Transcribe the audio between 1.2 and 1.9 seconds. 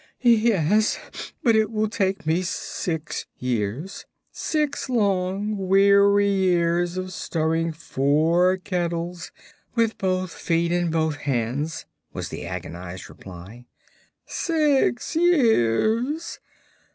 but it will